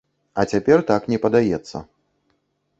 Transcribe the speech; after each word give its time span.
А 0.39 0.45
цяпер 0.53 0.83
так 0.91 1.07
не 1.15 1.21
падаецца. 1.27 1.77